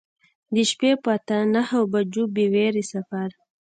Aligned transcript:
د 0.53 0.55
شپې 0.69 0.91
په 1.03 1.09
اته 1.17 1.37
نهه 1.53 1.79
بجو 1.91 2.23
بې 2.33 2.45
ویرې 2.53 2.83
سفر. 2.93 3.29